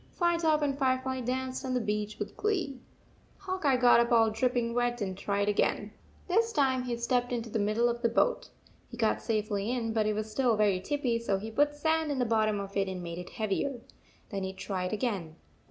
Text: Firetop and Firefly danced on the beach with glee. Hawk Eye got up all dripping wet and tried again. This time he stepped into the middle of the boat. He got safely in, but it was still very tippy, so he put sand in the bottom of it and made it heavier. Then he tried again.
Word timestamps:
Firetop 0.19 0.63
and 0.63 0.75
Firefly 0.75 1.21
danced 1.21 1.63
on 1.63 1.75
the 1.75 1.79
beach 1.79 2.17
with 2.17 2.35
glee. 2.35 2.79
Hawk 3.37 3.65
Eye 3.65 3.77
got 3.77 3.99
up 3.99 4.11
all 4.11 4.31
dripping 4.31 4.73
wet 4.73 4.99
and 4.99 5.15
tried 5.15 5.47
again. 5.47 5.91
This 6.27 6.51
time 6.51 6.81
he 6.81 6.97
stepped 6.97 7.31
into 7.31 7.51
the 7.51 7.59
middle 7.59 7.87
of 7.87 8.01
the 8.01 8.09
boat. 8.09 8.49
He 8.89 8.97
got 8.97 9.21
safely 9.21 9.69
in, 9.71 9.93
but 9.93 10.07
it 10.07 10.13
was 10.15 10.31
still 10.31 10.55
very 10.57 10.79
tippy, 10.79 11.19
so 11.19 11.37
he 11.37 11.51
put 11.51 11.75
sand 11.75 12.11
in 12.11 12.17
the 12.17 12.25
bottom 12.25 12.59
of 12.59 12.75
it 12.75 12.87
and 12.89 13.03
made 13.03 13.19
it 13.19 13.29
heavier. 13.29 13.79
Then 14.31 14.41
he 14.41 14.53
tried 14.53 14.91
again. 14.91 15.35